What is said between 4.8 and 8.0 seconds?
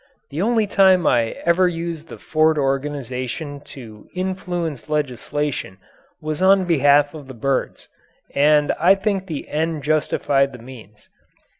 legislation was on behalf of the birds,